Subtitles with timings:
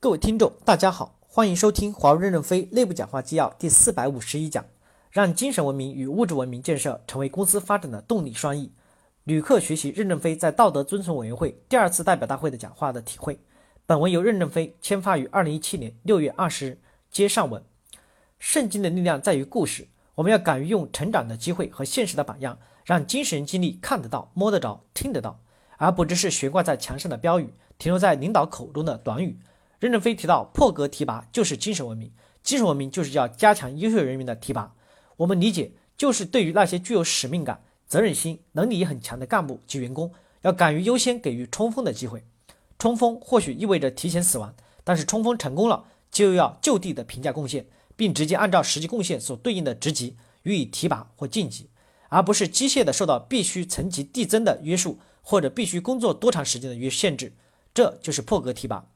[0.00, 4.64] 各位听众，大家好，欢迎收听华为任正非内部讲话纪要第四百五十一讲，
[5.10, 8.70] 让精神文明与物质文明建设成为公司发展的动力双翼。
[9.24, 13.40] 旅客学习任正非在道德遵从委员会第二次代表大会的讲话的体会。
[13.86, 16.78] 本文由任正非签发于二零一七年六月二十日。
[17.10, 17.60] 接上文，
[18.38, 25.40] 圣经的力量在于故事，我们要敢于用成长的机会和现实的榜样，让精神经历看得到、摸得着、听得到，
[25.76, 29.40] 而不只是悬挂在墙上的标语，停留在领导口中的短语。
[29.78, 32.10] 任正非提到，破格提拔就是精神文明，
[32.42, 34.74] 精神文明就是要加强优秀人员的提拔。
[35.18, 42.24] 我们理解，就是对于那些具有使命感、责任心、能力也很强的干部及员工，要敢于优先给予冲锋的机会。
[42.78, 47.66] 冲锋或许意味着提前死亡，但是冲锋成功了，就要就地的评价贡献，
[47.96, 51.68] 并直接按照实际贡献所对应的职级予以提拔或晋级，
[52.08, 57.32] 而不是机械的受到必须层级递增的约束，或者必须工作多长时间的约限制。
[57.74, 58.86] 这就是破格提拔。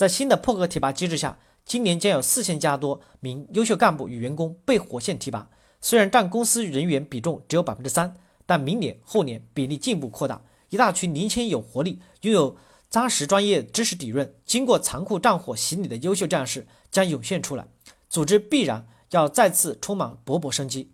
[0.00, 5.50] 在新的破格提拔机制下，今年将有四千加多名优秀干部与员工被火线提拔。
[5.82, 10.40] 虽然占公司人员比重只有百分之三，但明年后年比例进一步扩大。
[10.70, 12.56] 一大群年轻有活力、拥有
[12.88, 17.66] 扎实专业知识底蕴、经过残酷战火洗礼的优秀战士将涌现出来，
[18.08, 20.90] 组织必然要再次充满勃勃生机。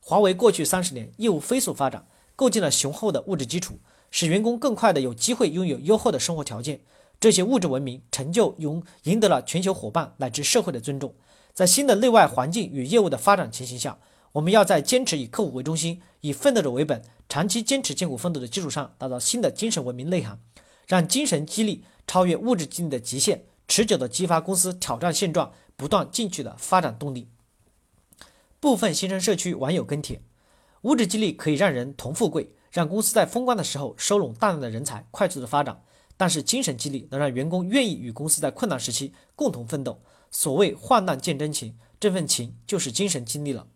[0.00, 3.78] 华为过去三十年业务飞速发展，构建了雄厚的物质基础，
[4.10, 6.82] 使员工更快的有机会拥有优厚的生活条件。
[7.20, 11.14] 这些物质文明成就，赢赢得了全球伙伴乃至社会的尊重。
[11.52, 13.98] 在新的内外环境与业务的发展情形下，
[14.32, 20.40] 我们要在坚持以客户为中心、以奋斗者为本、长期坚持艰苦奋斗的基础上，打造新的精神文明内涵，
[20.86, 27.28] 让精神激励超越物质激励的极限，持久地激发公司挑战现状、不断进取的发展动力。
[28.60, 30.22] 部分新生社区网友跟帖：
[30.82, 35.82] 物质激励可以让人同富贵，让公司在风光的时候收拢大量的人才，快速的发展。
[36.20, 40.02] 但是精神激励能让员工愿意与公司在困难时期共同奋斗。
[40.30, 43.66] 所谓患难见真情，这份情就是精神激励了。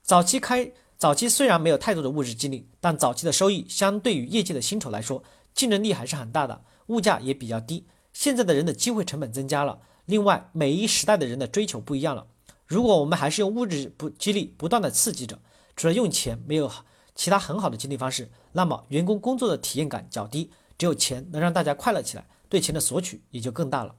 [0.00, 7.84] 早期开早期虽然没有太多的物质激励，但早期的收益相对于业界的薪酬来说，竞争力还是很大的，物价也比较低。
[8.12, 12.28] 现在的人的机会成本增加了，另外每一时代的人的追求不一样了。
[12.68, 15.40] 如果我们还是用物质不激励不断的刺激着，
[15.74, 16.70] 除了用钱没有
[17.16, 20.52] 其他很好的激励方式，那么员工工作的体验感较低。
[20.78, 23.96] 只有钱能让大家快乐起来，对钱的索取也就更大了。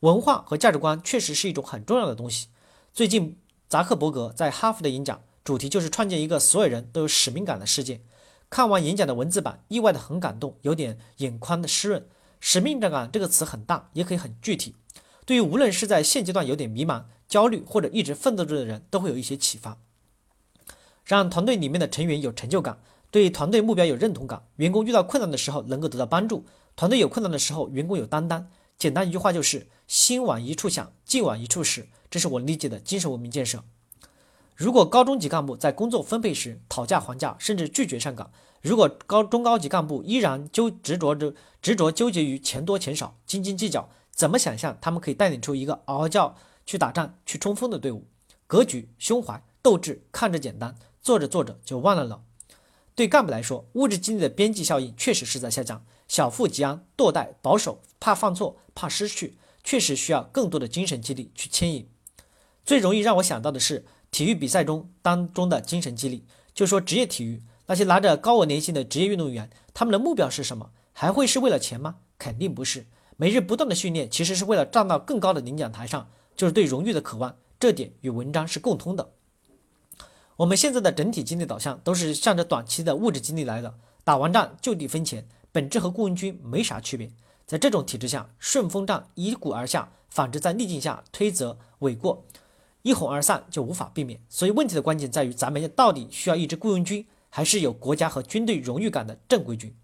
[0.00, 2.48] 文化和价值观确实是一种很重要的东西。
[2.92, 3.38] 最近，
[3.68, 8.00] 扎克伯格在哈佛的演讲主题就是创建一个所有人都有使命感的世界。
[8.50, 12.06] 看完演讲的文字版，意外的很感动，有点眼眶的湿润。
[12.40, 14.74] 使命感这个词很大，也可以很具体，
[15.24, 19.78] 对于无论是在现阶段有点迷茫、焦虑，或者一直奋斗着的人，都会有一些启发。
[21.04, 22.82] 让团队里面的成员有成就感。
[23.12, 28.48] 对团队目标有认同感，员工遇到困难的时候能够得到帮助，团队有困难的时候，员工有担当。
[28.78, 31.86] 简单一句话就是：心往一处想，劲往一处使。
[32.10, 33.62] 这是我理解的精神文明建设。
[34.56, 38.30] 如果高中级干部在工作分配时讨价还价，甚至拒绝上岗；
[38.62, 46.34] 如果高中高级干部依然纠执着着执着纠结于钱多钱少，斤斤计较，怎么想象他们可以带领出一个嗷嗷叫
[46.64, 48.06] 去打仗、去冲锋的队伍？
[48.46, 52.22] 格局、胸怀、斗志，看着简单，做着做着就忘了了。
[53.02, 61.88] 对干部来说，物质激励的边际效应确实是在下降，小富即安、惰怠、保守、怕犯错、怕失去，确实需要更多的精神激励去牵引。
[62.64, 66.24] 最容易让我想到的是体育比赛中当中的精神激励，
[66.54, 70.70] 就说职业体育那些拿着高额年薪的职业运动员，他们的目标是什么？
[70.92, 71.96] 还会是为了钱吗？
[72.16, 72.86] 肯定不是。
[73.16, 77.36] 每日不断的训练，其实是为了站到更高的领奖台上，就是对荣誉的渴望。
[77.58, 79.10] 这点与文章是共通的。
[80.36, 87.10] 我们现在的整体经济导向都是向着短期的物质经济来的，打完仗就地分钱，本质和雇佣军没啥区别。
[87.46, 92.24] 在这种体制下，顺风仗一鼓而下，反之在逆境下推责诿过，
[92.80, 94.18] 一哄而散就无法避免。
[94.30, 99.74] 所以问题的关键在于，咱们到底需要一支雇佣军，还是有国家和军队荣誉感的正规军？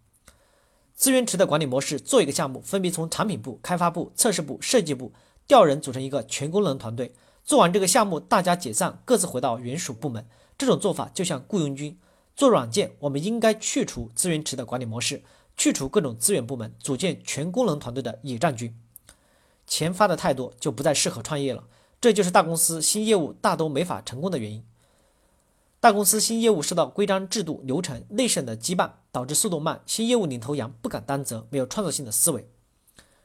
[0.94, 5.12] 资源池的管理模式，做一个项目，分别从产品部、开发部、测试部、设计部
[5.46, 7.12] 调人组成一个全功能团队。
[7.48, 10.26] 做完这个项目，大家解散，各自回到原属部门。
[10.58, 11.98] 这种做法就像雇佣军。
[12.36, 15.22] 做软件，我们应该去除资源池的管理模式，
[15.56, 18.78] 去除各种资源部门，组建全功能团队的野战军。
[19.66, 21.64] 钱发的太多，就不再适合创业了。
[22.02, 24.62] 这就是大公司新业务大都没法成功的原因。
[25.80, 29.80] 大公司新业务受到规章制度、流程、内审的羁绊，导致速度慢。
[29.86, 32.46] 新业务领头羊不敢担责，没有创造性的思维。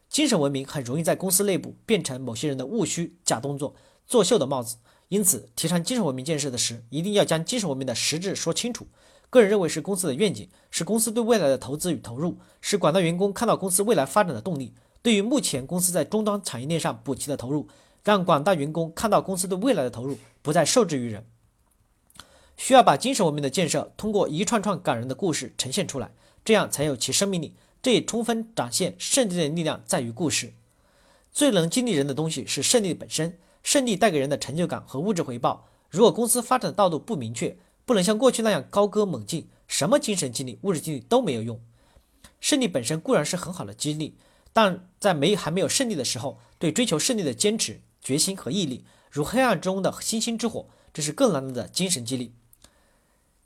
[0.07, 3.75] 精神文明很容易在公司内部变成某些人的务虚假动作。
[4.05, 4.77] 作秀的帽子，
[5.09, 8.87] 因此提倡精神文明建设的时，一定要将精神文明的实质说清楚。
[9.29, 14.73] 个人认为是公司的愿景，是公司对未来的投资与投入，是广大员工看到公司未来发展的动力。
[15.01, 17.67] 对于目前公司在终端产业链上补齐的投入，
[18.03, 21.25] 让广大员工看到公司对未来的投入不再受制于人。
[22.55, 26.11] 需要把精神文明的建设通过一串串感人的故事呈现出来，
[26.45, 27.55] 这样才有其生命力。
[27.81, 30.53] 这也充分展现胜利的力量在于故事。
[31.33, 35.67] 最能激励人的东西是胜利本身，胜利带给人的成就感和物质回报。
[35.89, 41.59] 如果公司发展的道路不明确，不能像过去那样高歌猛进，什么精神激励、物质激励都没有用。
[42.39, 44.17] 胜利本身固然是很好的激励，
[44.51, 52.33] 但在没还没有胜利的时候，对追求胜利的坚持、决心和毅力，如黑暗中的星星之火，这是更难得的精神激励。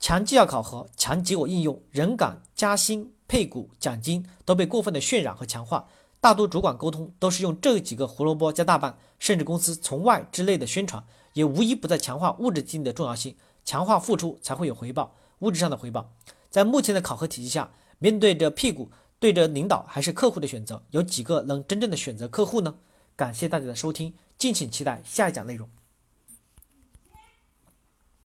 [0.00, 5.88] 强绩效考核、强结果应用、人岗加薪、配股、奖金都被过分的渲染和强化，
[6.20, 13.36] 大多主管沟通都是用这几个胡萝卜加大棒，甚至公司从外之类的宣传，也无一不在强化物质激励的重要性。
[13.64, 16.10] 强化付出才会有回报，物质上的回报。
[16.50, 22.74] 在目前的考核体系下，面对着屁股，对着领导还是客户的选择，有几个能真正的选择客户呢？
[23.14, 25.68] 感谢大家的收听，敬请期待下一讲内容。